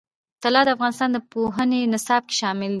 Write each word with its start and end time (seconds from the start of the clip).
طلا 0.43 0.61
د 0.65 0.69
افغانستان 0.75 1.09
د 1.13 1.17
پوهنې 1.31 1.79
نصاب 1.93 2.21
کې 2.29 2.35
شامل 2.41 2.67
دي. 2.67 2.69